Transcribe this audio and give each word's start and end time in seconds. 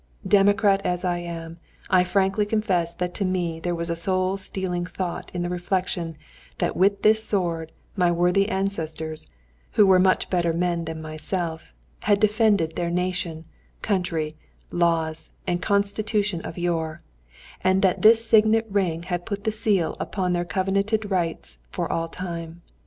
Democrat 0.27 0.81
as 0.83 1.05
I 1.05 1.19
am, 1.19 1.59
I 1.91 2.03
frankly 2.03 2.47
confess 2.47 2.95
that 2.95 3.13
to 3.13 3.23
me 3.23 3.59
there 3.59 3.75
was 3.75 3.91
a 3.91 3.95
soul 3.95 4.35
steeling 4.35 4.83
thought 4.83 5.29
in 5.31 5.43
the 5.43 5.47
reflection 5.49 6.17
that 6.57 6.75
with 6.75 7.03
this 7.03 7.23
sword 7.23 7.71
my 7.95 8.11
worthy 8.11 8.49
ancestors, 8.49 9.27
who 9.73 9.85
were 9.85 9.99
much 9.99 10.27
better 10.31 10.53
men 10.53 10.85
than 10.85 11.03
myself, 11.03 11.75
had 11.99 12.19
defended 12.19 12.75
their 12.75 12.89
nation, 12.89 13.45
country, 13.83 14.35
laws, 14.71 15.29
and 15.45 15.61
constitution 15.61 16.41
of 16.41 16.57
yore, 16.57 17.03
and 17.63 17.83
that 17.83 18.01
this 18.01 18.25
signet 18.25 18.65
ring 18.71 19.03
had 19.03 19.27
put 19.27 19.43
the 19.43 19.51
seal 19.51 19.95
upon 19.99 20.33
their 20.33 20.45
covenanted 20.45 21.11
rights 21.11 21.59
for 21.69 21.87
all 21.93 22.07
time. 22.07 22.63